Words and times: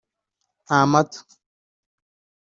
nta 0.65 0.79
mata” 0.91 1.19